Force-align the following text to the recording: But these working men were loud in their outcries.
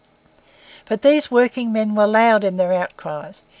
But 0.87 1.03
these 1.03 1.29
working 1.29 1.71
men 1.71 1.93
were 1.93 2.07
loud 2.07 2.43
in 2.43 2.57
their 2.57 2.73
outcries. 2.73 3.43